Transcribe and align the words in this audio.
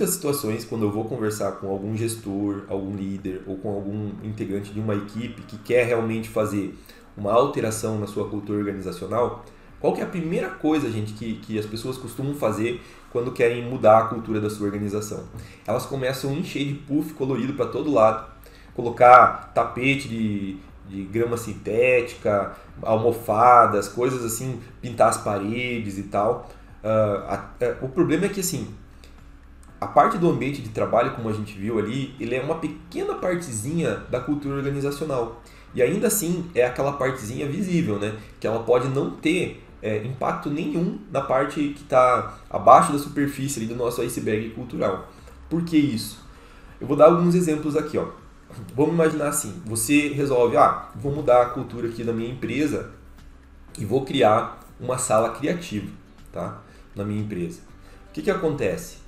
muitas 0.00 0.14
situações, 0.14 0.64
quando 0.64 0.86
eu 0.86 0.90
vou 0.90 1.04
conversar 1.04 1.52
com 1.52 1.68
algum 1.68 1.94
gestor, 1.94 2.62
algum 2.68 2.96
líder 2.96 3.42
ou 3.46 3.58
com 3.58 3.68
algum 3.68 4.10
integrante 4.24 4.72
de 4.72 4.80
uma 4.80 4.94
equipe 4.94 5.42
que 5.42 5.58
quer 5.58 5.84
realmente 5.84 6.26
fazer 6.26 6.74
uma 7.14 7.30
alteração 7.32 7.98
na 7.98 8.06
sua 8.06 8.26
cultura 8.26 8.58
organizacional, 8.58 9.44
qual 9.78 9.92
que 9.92 10.00
é 10.00 10.04
a 10.04 10.06
primeira 10.06 10.48
coisa, 10.48 10.90
gente, 10.90 11.12
que, 11.12 11.34
que 11.34 11.58
as 11.58 11.66
pessoas 11.66 11.98
costumam 11.98 12.34
fazer 12.34 12.80
quando 13.12 13.30
querem 13.30 13.62
mudar 13.62 13.98
a 13.98 14.02
cultura 14.04 14.40
da 14.40 14.48
sua 14.48 14.66
organização? 14.66 15.24
Elas 15.66 15.84
começam 15.84 16.30
a 16.30 16.32
encher 16.32 16.64
de 16.64 16.74
puff 16.74 17.12
colorido 17.12 17.52
para 17.52 17.66
todo 17.66 17.92
lado, 17.92 18.26
colocar 18.74 19.52
tapete 19.52 20.08
de, 20.08 20.56
de 20.88 21.02
grama 21.04 21.36
sintética, 21.36 22.56
almofadas, 22.80 23.86
coisas 23.86 24.24
assim, 24.24 24.60
pintar 24.80 25.10
as 25.10 25.18
paredes 25.18 25.98
e 25.98 26.04
tal. 26.04 26.48
Uh, 26.82 27.84
o 27.84 27.88
problema 27.88 28.24
é 28.24 28.28
que 28.30 28.40
assim, 28.40 28.66
a 29.80 29.86
parte 29.86 30.18
do 30.18 30.28
ambiente 30.28 30.60
de 30.60 30.68
trabalho, 30.68 31.12
como 31.12 31.28
a 31.28 31.32
gente 31.32 31.56
viu 31.56 31.78
ali, 31.78 32.14
ele 32.20 32.34
é 32.34 32.42
uma 32.42 32.56
pequena 32.56 33.14
partezinha 33.14 33.96
da 34.10 34.20
cultura 34.20 34.56
organizacional. 34.56 35.40
E 35.74 35.80
ainda 35.80 36.08
assim 36.08 36.50
é 36.54 36.66
aquela 36.66 36.92
partezinha 36.92 37.48
visível, 37.48 37.98
né? 37.98 38.14
Que 38.38 38.46
ela 38.46 38.62
pode 38.62 38.88
não 38.88 39.12
ter 39.12 39.64
é, 39.80 40.04
impacto 40.04 40.50
nenhum 40.50 40.98
na 41.10 41.22
parte 41.22 41.68
que 41.74 41.82
está 41.82 42.38
abaixo 42.50 42.92
da 42.92 42.98
superfície 42.98 43.64
do 43.66 43.74
nosso 43.74 44.02
iceberg 44.02 44.50
cultural. 44.50 45.08
Por 45.48 45.64
que 45.64 45.78
isso? 45.78 46.22
Eu 46.80 46.86
vou 46.86 46.96
dar 46.96 47.06
alguns 47.06 47.34
exemplos 47.34 47.76
aqui, 47.76 47.96
ó. 47.96 48.08
Vamos 48.74 48.94
imaginar 48.94 49.28
assim, 49.28 49.62
você 49.64 50.08
resolve, 50.08 50.56
ah, 50.56 50.88
vou 50.96 51.12
mudar 51.12 51.42
a 51.42 51.46
cultura 51.46 51.88
aqui 51.88 52.02
da 52.02 52.12
minha 52.12 52.30
empresa 52.30 52.90
e 53.78 53.84
vou 53.84 54.04
criar 54.04 54.60
uma 54.78 54.98
sala 54.98 55.30
criativa, 55.30 55.86
tá? 56.32 56.60
Na 56.94 57.04
minha 57.04 57.22
empresa. 57.22 57.60
O 58.08 58.12
que 58.12 58.22
que 58.22 58.30
acontece? 58.30 58.98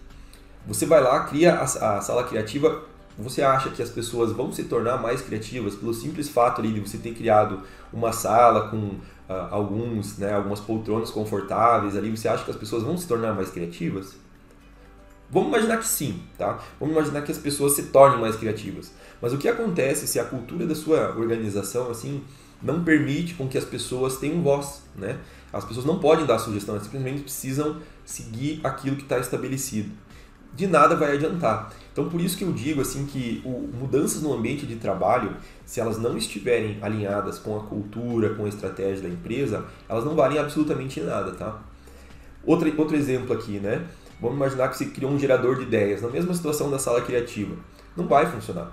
Você 0.67 0.87
vai 0.87 1.03
lá, 1.03 1.21
cria 1.25 1.55
a, 1.55 1.63
a 1.65 2.01
sala 2.01 2.25
criativa, 2.25 2.83
você 3.19 3.43
acha 3.43 3.71
que 3.71 3.83
as 3.83 3.91
pessoas 3.91 4.33
vão 4.33 4.53
se 4.53 4.65
tornar 4.65 4.97
mais 4.97 5.21
criativas 5.21 5.75
pelo 5.75 5.93
simples 5.93 6.29
fato 6.29 6.61
ali 6.61 6.73
de 6.73 6.81
você 6.81 6.99
ter 6.99 7.15
criado 7.15 7.61
uma 7.93 8.13
sala 8.13 8.69
com 8.69 8.77
uh, 8.77 9.49
alguns, 9.51 10.19
né, 10.19 10.33
algumas 10.33 10.61
poltronas 10.61 11.11
confortáveis 11.11 11.97
ali, 11.97 12.11
você 12.11 12.29
acha 12.29 12.45
que 12.45 12.51
as 12.51 12.57
pessoas 12.57 12.83
vão 12.83 12.97
se 12.97 13.07
tornar 13.07 13.35
mais 13.35 13.51
criativas? 13.51 14.15
Vamos 15.29 15.49
imaginar 15.49 15.79
que 15.79 15.87
sim, 15.87 16.23
tá? 16.37 16.61
Vamos 16.79 16.95
imaginar 16.95 17.23
que 17.23 17.33
as 17.33 17.39
pessoas 17.39 17.73
se 17.73 17.85
tornem 17.85 18.21
mais 18.21 18.37
criativas. 18.37 18.93
Mas 19.21 19.33
o 19.33 19.39
que 19.39 19.49
acontece 19.49 20.07
se 20.07 20.21
a 20.21 20.25
cultura 20.25 20.67
da 20.67 20.75
sua 20.75 21.17
organização 21.17 21.91
assim 21.91 22.23
não 22.63 22.85
permite 22.85 23.35
com 23.35 23.49
que 23.49 23.57
as 23.57 23.65
pessoas 23.65 24.19
tenham 24.19 24.43
voz, 24.43 24.83
né? 24.95 25.19
As 25.51 25.65
pessoas 25.65 25.87
não 25.87 25.99
podem 25.99 26.27
dar 26.27 26.39
sugestão, 26.39 26.75
elas 26.75 26.85
simplesmente 26.85 27.23
precisam 27.23 27.79
seguir 28.05 28.61
aquilo 28.63 28.97
que 28.97 29.03
está 29.03 29.19
estabelecido 29.19 29.91
de 30.55 30.67
nada 30.67 30.97
vai 30.97 31.15
adiantar. 31.15 31.73
Então 31.93 32.09
por 32.09 32.21
isso 32.21 32.37
que 32.37 32.45
eu 32.45 32.53
digo 32.53 32.81
assim 32.81 33.05
que 33.07 33.43
o, 33.45 33.69
mudanças 33.77 34.23
no 34.23 34.33
ambiente 34.33 34.67
de 34.67 34.77
trabalho, 34.77 35.37
se 35.67 35.81
elas 35.81 35.99
não 35.99 36.17
estiverem 36.17 36.79
alinhadas 36.81 37.39
com 37.39 37.57
a 37.57 37.61
cultura, 37.61 38.35
com 38.35 38.45
a 38.45 38.49
estratégia 38.49 39.03
da 39.03 39.09
empresa, 39.09 39.65
elas 39.89 40.05
não 40.05 40.15
valem 40.15 40.39
absolutamente 40.39 41.01
nada, 41.01 41.33
tá? 41.33 41.63
Outro, 42.45 42.73
outro 42.79 42.97
exemplo 42.97 43.33
aqui, 43.33 43.61
né? 43.61 43.87
Vamos 44.21 44.37
imaginar 44.37 44.69
que 44.69 44.79
você 44.79 44.87
criou 44.87 45.11
um 45.11 45.19
gerador 45.19 45.57
de 45.57 45.63
ideias 45.63 46.01
na 46.03 46.09
mesma 46.09 46.33
situação 46.35 46.71
da 46.71 46.79
sala 46.79 47.01
criativa. 47.03 47.57
Não 47.97 48.07
vai 48.07 48.25
funcionar. 48.27 48.73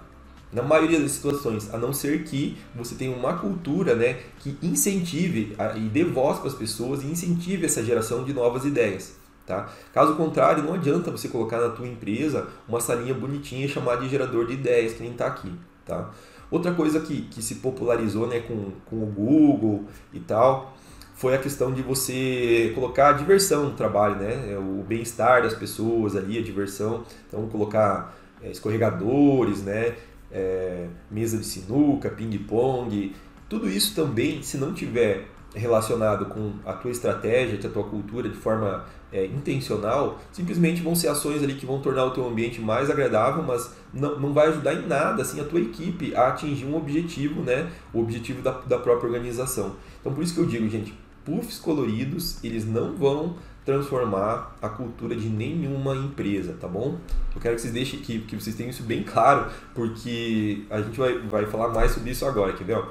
Na 0.52 0.64
maioria 0.64 1.00
das 1.00 1.12
situações, 1.12 1.72
a 1.72 1.78
não 1.78 1.94
ser 1.94 2.24
que 2.24 2.58
você 2.74 2.96
tenha 2.96 3.16
uma 3.16 3.38
cultura 3.38 3.94
né, 3.94 4.20
que 4.40 4.58
incentive 4.64 5.56
e 5.76 5.80
dê 5.82 6.04
voz 6.04 6.40
para 6.40 6.48
as 6.48 6.56
pessoas 6.56 7.04
e 7.04 7.06
incentive 7.06 7.66
essa 7.66 7.84
geração 7.84 8.24
de 8.24 8.34
novas 8.34 8.66
ideias. 8.66 9.19
Tá? 9.50 9.68
Caso 9.92 10.16
contrário, 10.16 10.62
não 10.62 10.76
adianta 10.76 11.10
você 11.10 11.28
colocar 11.28 11.60
na 11.60 11.70
tua 11.70 11.88
empresa 11.88 12.48
uma 12.68 12.80
salinha 12.80 13.16
bonitinha 13.16 13.68
chamada 13.68 14.02
de 14.02 14.08
gerador 14.08 14.46
de 14.46 14.54
ideias, 14.54 14.94
que 14.94 15.02
nem 15.02 15.12
está 15.12 15.26
aqui. 15.26 15.52
Tá? 15.84 16.12
Outra 16.52 16.72
coisa 16.72 17.00
que, 17.00 17.24
que 17.24 17.42
se 17.42 17.56
popularizou 17.56 18.28
né, 18.28 18.42
com, 18.42 18.74
com 18.86 18.98
o 19.02 19.08
Google 19.08 19.86
e 20.14 20.20
tal 20.20 20.78
foi 21.16 21.34
a 21.34 21.40
questão 21.40 21.74
de 21.74 21.82
você 21.82 22.72
colocar 22.76 23.10
a 23.10 23.14
diversão 23.14 23.66
no 23.66 23.72
trabalho, 23.72 24.18
né? 24.18 24.54
É 24.54 24.58
o 24.58 24.86
bem-estar 24.88 25.42
das 25.42 25.54
pessoas 25.54 26.16
ali, 26.16 26.38
a 26.38 26.42
diversão. 26.42 27.04
Então, 27.28 27.46
colocar 27.50 28.16
é, 28.42 28.52
escorregadores, 28.52 29.64
né? 29.64 29.96
É, 30.32 30.88
mesa 31.10 31.38
de 31.38 31.44
sinuca, 31.44 32.10
ping-pong. 32.10 33.16
Tudo 33.50 33.68
isso 33.68 33.96
também, 33.96 34.42
se 34.44 34.58
não 34.58 34.74
tiver 34.74 35.28
relacionado 35.54 36.26
com 36.26 36.54
a 36.66 36.74
tua 36.74 36.92
estratégia, 36.92 37.60
a 37.64 37.72
tua 37.72 37.84
cultura 37.84 38.30
de 38.30 38.36
forma 38.36 38.86
é, 39.12 39.26
intencional, 39.26 40.20
simplesmente 40.32 40.82
vão 40.82 40.96
ser 40.96 41.08
ações 41.08 41.42
ali 41.44 41.56
que 41.56 41.66
vão 41.66 41.82
tornar 41.82 42.06
o 42.06 42.12
teu 42.12 42.28
ambiente 42.28 42.62
mais 42.62 42.90
agradável, 42.90 43.42
mas 43.44 43.74
não, 43.94 44.20
não 44.20 44.34
vai 44.34 44.48
ajudar 44.48 44.74
em 44.74 44.86
nada 44.86 45.22
assim 45.22 45.40
a 45.40 45.44
tua 45.44 45.60
equipe 45.60 46.16
a 46.16 46.28
atingir 46.28 46.66
um 46.66 46.76
objetivo, 46.76 47.42
né? 47.42 47.70
O 47.94 48.00
objetivo 48.00 48.42
da, 48.42 48.52
da 48.52 48.78
própria 48.78 49.08
organização. 49.08 49.76
Então 50.00 50.14
por 50.14 50.24
isso 50.24 50.34
que 50.34 50.40
eu 50.40 50.46
digo, 50.46 50.70
gente, 50.70 50.94
puffs 51.26 51.60
coloridos, 51.60 52.44
eles 52.44 52.66
não 52.66 52.96
vão 52.96 53.36
transformar 53.66 54.56
a 54.62 54.70
cultura 54.70 55.16
de 55.16 55.30
nenhuma 55.30 55.96
empresa, 55.96 56.56
tá 56.60 56.68
bom? 56.68 56.98
Eu 57.36 57.42
quero 57.42 57.56
que 57.56 57.62
vocês 57.62 57.74
deixem 57.74 58.00
que, 58.00 58.20
que 58.20 58.36
vocês 58.36 58.56
tenham 58.56 58.70
isso 58.70 58.84
bem 58.84 59.04
claro, 59.04 59.48
porque 59.76 60.64
a 60.70 60.82
gente 60.82 60.98
vai, 60.98 61.20
vai 61.20 61.46
falar 61.46 61.70
mais 61.70 61.92
sobre 61.92 62.12
isso 62.12 62.26
agora, 62.26 62.54
quer 62.54 62.64
ver? 62.64 62.84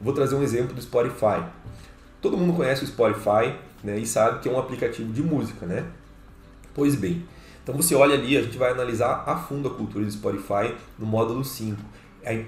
Vou 0.00 0.12
trazer 0.12 0.34
um 0.34 0.42
exemplo 0.42 0.74
do 0.74 0.80
Spotify. 0.80 1.44
Todo 2.20 2.36
mundo 2.36 2.54
conhece 2.54 2.84
o 2.84 2.86
Spotify 2.86 3.54
né, 3.82 3.98
e 3.98 4.06
sabe 4.06 4.40
que 4.40 4.48
é 4.48 4.52
um 4.52 4.58
aplicativo 4.58 5.12
de 5.12 5.22
música, 5.22 5.66
né? 5.66 5.86
Pois 6.74 6.94
bem, 6.94 7.24
então 7.62 7.74
você 7.74 7.94
olha 7.94 8.14
ali, 8.14 8.36
a 8.36 8.42
gente 8.42 8.56
vai 8.56 8.70
analisar 8.70 9.24
a 9.26 9.36
fundo 9.36 9.68
a 9.68 9.70
cultura 9.74 10.04
do 10.04 10.10
Spotify 10.10 10.74
no 10.98 11.06
módulo 11.06 11.44
5. 11.44 11.80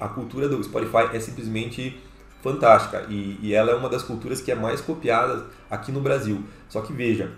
A 0.00 0.08
cultura 0.08 0.48
do 0.48 0.62
Spotify 0.62 1.14
é 1.14 1.20
simplesmente 1.20 1.98
fantástica 2.42 3.06
e, 3.08 3.38
e 3.40 3.54
ela 3.54 3.70
é 3.70 3.74
uma 3.74 3.88
das 3.88 4.02
culturas 4.02 4.40
que 4.40 4.50
é 4.50 4.54
mais 4.54 4.80
copiada 4.80 5.46
aqui 5.70 5.92
no 5.92 6.00
Brasil. 6.00 6.42
Só 6.68 6.80
que 6.80 6.92
veja, 6.92 7.32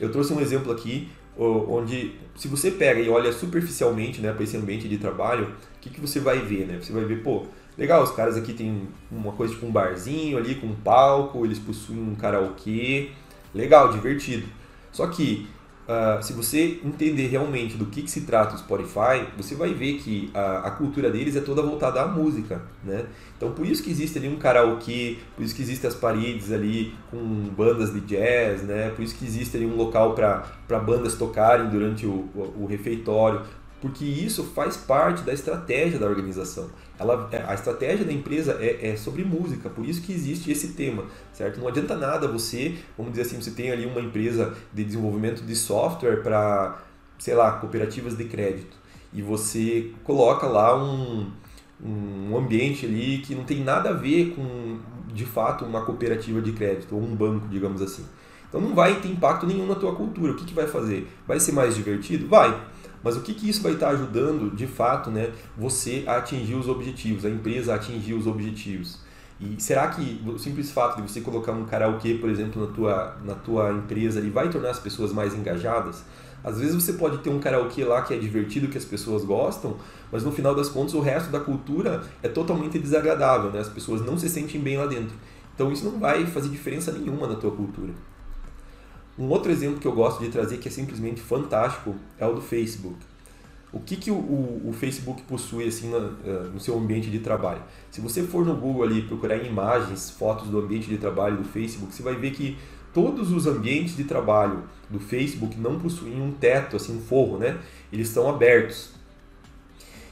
eu 0.00 0.10
trouxe 0.10 0.32
um 0.32 0.40
exemplo 0.40 0.72
aqui 0.72 1.10
onde 1.38 2.14
se 2.34 2.48
você 2.48 2.70
pega 2.70 3.00
e 3.00 3.08
olha 3.10 3.30
superficialmente 3.32 4.20
né, 4.20 4.32
para 4.32 4.42
esse 4.42 4.56
ambiente 4.56 4.88
de 4.88 4.96
trabalho, 4.96 5.44
o 5.76 5.80
que, 5.80 5.90
que 5.90 6.00
você 6.00 6.18
vai 6.18 6.38
ver? 6.38 6.66
Né? 6.66 6.78
Você 6.80 6.92
vai 6.92 7.04
ver, 7.04 7.22
pô, 7.22 7.44
Legal, 7.76 8.02
os 8.02 8.10
caras 8.12 8.36
aqui 8.36 8.54
tem 8.54 8.88
uma 9.10 9.32
coisa 9.32 9.52
tipo 9.52 9.66
um 9.66 9.70
barzinho 9.70 10.38
ali 10.38 10.54
com 10.54 10.66
um 10.66 10.74
palco, 10.74 11.44
eles 11.44 11.58
possuem 11.58 12.00
um 12.00 12.14
karaokê. 12.14 13.10
Legal, 13.54 13.90
divertido. 13.92 14.46
Só 14.90 15.06
que 15.08 15.46
uh, 15.86 16.22
se 16.22 16.32
você 16.32 16.80
entender 16.82 17.26
realmente 17.28 17.76
do 17.76 17.86
que, 17.86 18.02
que, 18.02 18.10
se 18.10 18.22
trata 18.22 18.54
o 18.54 18.58
Spotify, 18.58 19.26
você 19.36 19.54
vai 19.54 19.74
ver 19.74 19.98
que 19.98 20.30
a, 20.34 20.68
a, 20.68 20.70
cultura 20.70 21.10
deles 21.10 21.36
é 21.36 21.40
toda 21.40 21.60
voltada 21.62 22.00
à 22.00 22.06
música, 22.06 22.62
né? 22.82 23.06
Então 23.36 23.52
por 23.52 23.66
isso 23.66 23.82
que 23.82 23.90
existe 23.90 24.18
ali 24.18 24.28
um 24.28 24.36
karaokê, 24.36 25.18
por 25.34 25.44
isso 25.44 25.54
que 25.54 25.62
existem 25.62 25.88
as 25.88 25.94
paredes 25.94 26.50
ali 26.52 26.94
com 27.10 27.18
bandas 27.56 27.92
de 27.92 28.00
jazz, 28.00 28.62
né? 28.62 28.90
Por 28.90 29.02
isso 29.02 29.14
que 29.14 29.24
existe 29.24 29.56
ali 29.56 29.66
um 29.66 29.76
local 29.76 30.14
para 30.14 30.78
bandas 30.78 31.14
tocarem 31.14 31.68
durante 31.68 32.06
o, 32.06 32.28
o, 32.34 32.62
o 32.62 32.66
refeitório, 32.66 33.42
porque 33.80 34.04
isso 34.04 34.42
faz 34.44 34.76
parte 34.76 35.22
da 35.22 35.32
estratégia 35.32 35.98
da 35.98 36.06
organização. 36.06 36.70
Ela, 36.98 37.28
é, 37.30 37.44
a 37.46 37.54
estratégia 37.54 38.04
da 38.04 38.12
empresa 38.12 38.56
é, 38.60 38.90
é, 38.90 38.96
sobre 38.96 39.22
música, 39.22 39.68
por 39.68 39.84
isso 39.84 40.02
que 40.02 40.12
existe 40.12 40.50
esse 40.50 40.68
tema, 40.68 41.04
certo? 41.32 41.60
Não 41.60 41.68
adianta 41.68 41.94
nada 41.94 42.26
você, 42.26 42.76
vamos 42.96 43.12
dizer 43.12 43.22
assim, 43.22 43.40
você 43.40 43.50
tem 43.50 43.70
ali 43.70 43.84
uma 43.84 44.00
empresa 44.00 44.56
de 44.72 44.82
desenvolvimento 44.82 45.42
de 45.42 45.54
software 45.54 46.22
para, 46.22 46.78
sei 47.18 47.34
lá, 47.34 47.52
cooperativas 47.52 48.16
de 48.16 48.24
crédito, 48.24 48.76
e 49.12 49.20
você 49.20 49.90
coloca 50.04 50.46
lá 50.46 50.76
um, 50.82 51.30
um 51.84 52.36
ambiente 52.36 52.86
ali 52.86 53.18
que 53.18 53.34
não 53.34 53.44
tem 53.44 53.62
nada 53.62 53.90
a 53.90 53.92
ver 53.92 54.34
com, 54.34 54.78
de 55.12 55.26
fato, 55.26 55.66
uma 55.66 55.84
cooperativa 55.84 56.40
de 56.40 56.52
crédito, 56.52 56.94
ou 56.94 57.02
um 57.02 57.14
banco, 57.14 57.46
digamos 57.48 57.82
assim. 57.82 58.04
Então 58.48 58.60
não 58.60 58.74
vai 58.74 59.00
ter 59.00 59.08
impacto 59.08 59.46
nenhum 59.46 59.66
na 59.66 59.74
tua 59.74 59.94
cultura. 59.94 60.32
O 60.32 60.36
que, 60.36 60.44
que 60.44 60.54
vai 60.54 60.66
fazer? 60.66 61.06
Vai 61.26 61.38
ser 61.38 61.52
mais 61.52 61.74
divertido? 61.74 62.26
Vai 62.28 62.58
mas 63.06 63.16
o 63.16 63.20
que, 63.20 63.34
que 63.34 63.48
isso 63.48 63.62
vai 63.62 63.74
estar 63.74 63.90
ajudando, 63.90 64.50
de 64.50 64.66
fato, 64.66 65.12
né, 65.12 65.30
você 65.56 66.02
a 66.08 66.16
atingir 66.16 66.56
os 66.56 66.68
objetivos, 66.68 67.24
a 67.24 67.30
empresa 67.30 67.72
a 67.72 67.76
atingir 67.76 68.14
os 68.14 68.26
objetivos? 68.26 68.98
E 69.40 69.62
será 69.62 69.86
que 69.86 70.20
o 70.26 70.36
simples 70.36 70.72
fato 70.72 71.00
de 71.00 71.08
você 71.08 71.20
colocar 71.20 71.52
um 71.52 71.64
karaokê, 71.64 72.14
por 72.14 72.28
exemplo, 72.28 72.66
na 72.66 72.74
tua, 72.74 73.16
na 73.24 73.34
tua 73.36 73.70
empresa, 73.70 74.18
ele 74.18 74.30
vai 74.30 74.50
tornar 74.50 74.70
as 74.70 74.80
pessoas 74.80 75.12
mais 75.12 75.36
engajadas? 75.36 76.02
Às 76.42 76.58
vezes 76.58 76.74
você 76.74 76.94
pode 76.94 77.18
ter 77.18 77.30
um 77.30 77.38
karaokê 77.38 77.84
lá 77.84 78.02
que 78.02 78.12
é 78.12 78.18
divertido, 78.18 78.66
que 78.66 78.76
as 78.76 78.84
pessoas 78.84 79.24
gostam, 79.24 79.76
mas 80.10 80.24
no 80.24 80.32
final 80.32 80.52
das 80.52 80.68
contas 80.68 80.92
o 80.94 81.00
resto 81.00 81.30
da 81.30 81.38
cultura 81.38 82.02
é 82.24 82.28
totalmente 82.28 82.76
desagradável, 82.76 83.52
né? 83.52 83.60
As 83.60 83.68
pessoas 83.68 84.04
não 84.04 84.18
se 84.18 84.28
sentem 84.28 84.60
bem 84.60 84.78
lá 84.78 84.86
dentro. 84.86 85.14
Então 85.54 85.70
isso 85.70 85.84
não 85.84 86.00
vai 86.00 86.26
fazer 86.26 86.48
diferença 86.48 86.90
nenhuma 86.90 87.28
na 87.28 87.36
tua 87.36 87.52
cultura. 87.52 87.92
Um 89.18 89.28
outro 89.28 89.50
exemplo 89.50 89.80
que 89.80 89.86
eu 89.86 89.92
gosto 89.92 90.22
de 90.22 90.30
trazer 90.30 90.58
que 90.58 90.68
é 90.68 90.70
simplesmente 90.70 91.20
fantástico 91.20 91.94
é 92.18 92.26
o 92.26 92.34
do 92.34 92.40
Facebook. 92.40 92.96
O 93.72 93.80
que, 93.80 93.96
que 93.96 94.10
o, 94.10 94.14
o, 94.14 94.68
o 94.70 94.72
Facebook 94.72 95.22
possui 95.22 95.66
assim 95.66 95.90
na, 95.90 95.98
uh, 95.98 96.50
no 96.52 96.60
seu 96.60 96.78
ambiente 96.78 97.10
de 97.10 97.18
trabalho? 97.18 97.62
Se 97.90 98.00
você 98.00 98.22
for 98.22 98.44
no 98.44 98.54
Google 98.54 98.84
ali 98.84 99.02
procurar 99.02 99.36
imagens, 99.36 100.10
fotos 100.10 100.48
do 100.48 100.58
ambiente 100.58 100.88
de 100.88 100.98
trabalho 100.98 101.38
do 101.38 101.44
Facebook, 101.44 101.94
você 101.94 102.02
vai 102.02 102.14
ver 102.14 102.30
que 102.32 102.56
todos 102.92 103.32
os 103.32 103.46
ambientes 103.46 103.96
de 103.96 104.04
trabalho 104.04 104.64
do 104.88 104.98
Facebook 104.98 105.58
não 105.58 105.78
possuem 105.78 106.20
um 106.22 106.32
teto, 106.32 106.76
assim, 106.76 106.96
um 106.96 107.00
forro, 107.00 107.38
né? 107.38 107.58
Eles 107.92 108.08
estão 108.08 108.28
abertos. 108.28 108.90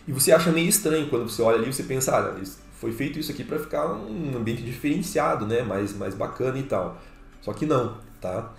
E 0.07 0.13
você 0.13 0.33
acha 0.33 0.53
meio 0.53 0.69
estranho 0.69 1.09
quando 1.09 1.29
você 1.29 1.41
olha 1.41 1.57
ali 1.57 1.69
e 1.71 1.73
você 1.73 1.85
pensa, 1.85 2.19
ah, 2.19 2.35
foi 2.79 2.93
feito 2.93 3.19
isso 3.19 3.33
aqui 3.33 3.45
para 3.45 3.59
ficar 3.59 3.87
um 3.87 4.37
ambiente 4.37 4.63
diferenciado, 4.63 5.47
né? 5.47 5.63
Mais, 5.63 5.97
mais 5.97 6.15
bacana 6.15 6.59
e 6.59 6.65
tal. 6.65 7.01
Só 7.41 7.53
que 7.55 7.65
não, 7.65 7.97
tá? 8.21 8.53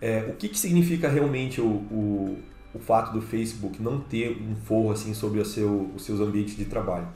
É, 0.00 0.26
o 0.28 0.34
que, 0.34 0.48
que 0.48 0.58
significa 0.58 1.08
realmente 1.08 1.60
o, 1.60 1.66
o, 1.66 2.38
o, 2.74 2.78
fato 2.78 3.12
do 3.12 3.20
Facebook 3.20 3.82
não 3.82 3.98
ter 3.98 4.40
um 4.40 4.54
forro 4.54 4.92
assim 4.92 5.12
sobre 5.12 5.44
seu, 5.44 5.90
os 5.94 6.04
seus 6.04 6.20
ambientes 6.20 6.56
de 6.56 6.64
trabalho? 6.64 7.08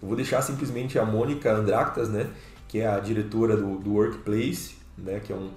Eu 0.00 0.08
vou 0.08 0.16
deixar 0.16 0.42
simplesmente 0.42 0.98
a 0.98 1.04
Mônica 1.04 1.50
Andractas, 1.52 2.08
né? 2.08 2.28
Que 2.68 2.80
é 2.80 2.86
a 2.86 3.00
diretora 3.00 3.56
do, 3.56 3.78
do 3.78 3.92
Workplace, 3.94 4.74
né? 4.96 5.20
Que 5.20 5.32
é 5.32 5.36
um, 5.36 5.50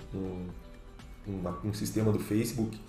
um, 1.28 1.54
um 1.66 1.74
sistema 1.74 2.12
do 2.12 2.20
Facebook 2.20 2.80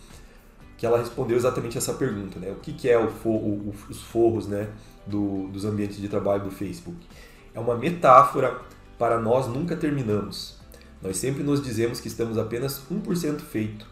que 0.82 0.86
ela 0.86 0.98
respondeu 0.98 1.36
exatamente 1.36 1.78
essa 1.78 1.94
pergunta, 1.94 2.40
né? 2.40 2.50
O 2.50 2.56
que, 2.56 2.72
que 2.72 2.90
é 2.90 2.98
o 2.98 3.06
o, 3.24 3.72
os 3.88 4.02
forros, 4.02 4.48
né, 4.48 4.68
do, 5.06 5.46
dos 5.46 5.64
ambientes 5.64 5.96
de 5.96 6.08
trabalho 6.08 6.42
do 6.42 6.50
Facebook? 6.50 6.98
É 7.54 7.60
uma 7.60 7.76
metáfora 7.76 8.60
para 8.98 9.20
nós 9.20 9.46
nunca 9.46 9.76
terminamos. 9.76 10.60
Nós 11.02 11.16
sempre 11.16 11.42
nos 11.42 11.62
dizemos 11.62 12.00
que 12.00 12.08
estamos 12.08 12.38
apenas 12.38 12.82
1% 12.90 13.40
feito. 13.40 13.86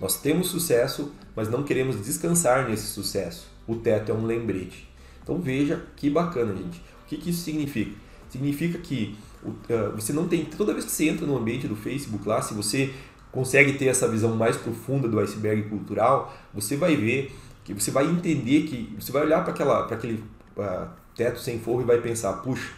Nós 0.00 0.20
temos 0.20 0.48
sucesso, 0.48 1.12
mas 1.36 1.48
não 1.48 1.62
queremos 1.62 2.04
descansar 2.04 2.68
nesse 2.68 2.86
sucesso. 2.86 3.46
O 3.66 3.76
teto 3.76 4.10
é 4.10 4.14
um 4.14 4.24
lembrete. 4.24 4.88
Então 5.22 5.40
veja 5.40 5.84
que 5.96 6.10
bacana, 6.10 6.54
gente. 6.54 6.78
O 6.78 7.06
que, 7.06 7.16
que 7.16 7.30
isso 7.30 7.42
significa? 7.42 7.92
Significa 8.28 8.78
que 8.78 9.16
uh, 9.44 9.94
você 9.94 10.12
não 10.12 10.26
tem. 10.26 10.44
Toda 10.44 10.72
vez 10.72 10.84
que 10.84 10.90
você 10.90 11.08
entra 11.08 11.26
no 11.26 11.36
ambiente 11.36 11.68
do 11.68 11.76
Facebook 11.76 12.26
lá, 12.26 12.42
se 12.42 12.54
você 12.54 12.92
consegue 13.30 13.74
ter 13.74 13.86
essa 13.86 14.08
visão 14.08 14.34
mais 14.36 14.56
profunda 14.56 15.08
do 15.08 15.18
iceberg 15.20 15.68
cultural, 15.68 16.34
você 16.52 16.76
vai 16.76 16.96
ver 16.96 17.34
que 17.62 17.72
você 17.72 17.90
vai 17.90 18.06
entender 18.06 18.62
que 18.62 18.94
você 18.98 19.10
vai 19.10 19.22
olhar 19.22 19.42
para 19.42 19.52
aquela 19.52 19.84
aquele 19.86 20.22
uh, 20.56 20.88
teto 21.14 21.40
sem 21.40 21.58
forro 21.58 21.82
e 21.82 21.84
vai 21.84 22.00
pensar, 22.00 22.32
puxa, 22.34 22.72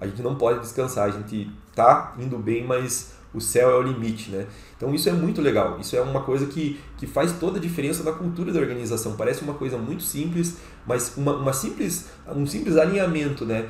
a 0.00 0.06
gente 0.06 0.22
não 0.22 0.36
pode 0.36 0.60
descansar, 0.60 1.08
a 1.08 1.10
gente 1.10 1.50
tá 1.74 2.14
indo 2.18 2.38
bem, 2.38 2.66
mas 2.66 3.12
o 3.32 3.40
céu 3.40 3.70
é 3.70 3.74
o 3.74 3.82
limite, 3.82 4.30
né? 4.30 4.46
Então 4.76 4.94
isso 4.94 5.08
é 5.08 5.12
muito 5.12 5.40
legal, 5.40 5.78
isso 5.80 5.94
é 5.96 6.00
uma 6.00 6.20
coisa 6.22 6.46
que, 6.46 6.80
que 6.96 7.06
faz 7.06 7.32
toda 7.32 7.58
a 7.58 7.60
diferença 7.60 8.02
na 8.02 8.12
cultura 8.12 8.52
da 8.52 8.60
organização. 8.60 9.14
Parece 9.16 9.42
uma 9.42 9.54
coisa 9.54 9.76
muito 9.78 10.02
simples, 10.02 10.56
mas 10.86 11.16
uma, 11.16 11.36
uma 11.36 11.52
simples, 11.52 12.08
um 12.28 12.46
simples 12.46 12.76
alinhamento 12.76 13.44
né, 13.44 13.68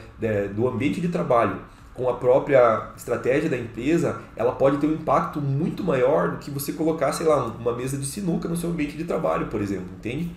do 0.55 0.69
ambiente 0.69 1.01
de 1.01 1.09
trabalho 1.09 1.59
com 1.93 2.09
a 2.09 2.15
própria 2.15 2.93
estratégia 2.97 3.51
da 3.51 3.59
empresa, 3.59 4.23
ela 4.35 4.53
pode 4.53 4.79
ter 4.79 4.87
um 4.87 4.95
impacto 4.95 5.41
muito 5.41 5.85
maior 5.85 6.31
do 6.31 6.39
que 6.39 6.51
você 6.51 6.73
colocar, 6.73 7.13
sei 7.13 7.27
lá, 7.27 7.45
uma 7.45 7.75
mesa 7.75 7.99
de 7.99 8.07
sinuca 8.07 8.49
no 8.49 8.57
seu 8.57 8.71
ambiente 8.71 8.97
de 8.97 9.05
trabalho, 9.05 9.49
por 9.49 9.61
exemplo, 9.61 9.89
entende? 9.99 10.31